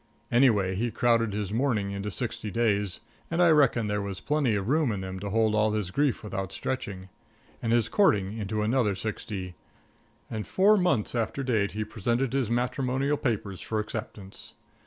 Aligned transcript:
Anyway, 0.31 0.73
he 0.73 0.89
crowded 0.89 1.31
his 1.31 1.53
mourning 1.53 1.91
into 1.91 2.09
sixty 2.09 2.49
days 2.49 3.01
and 3.29 3.39
I 3.39 3.49
reckon 3.51 3.85
there 3.85 4.01
was 4.01 4.19
plenty 4.19 4.55
of 4.55 4.67
room 4.67 4.91
in 4.91 5.01
them 5.01 5.19
to 5.19 5.29
hold 5.29 5.53
all 5.53 5.73
his 5.73 5.91
grief 5.91 6.23
without 6.23 6.51
stretching 6.51 7.09
and 7.61 7.71
his 7.71 7.87
courting 7.87 8.35
into 8.39 8.63
another 8.63 8.95
sixty. 8.95 9.53
And 10.27 10.47
four 10.47 10.75
months 10.75 11.13
after 11.13 11.43
date 11.43 11.73
he 11.73 11.83
presented 11.85 12.33
his 12.33 12.49
matrimonial 12.49 13.15
papers 13.15 13.61
for 13.61 13.79
acceptance. 13.79 14.53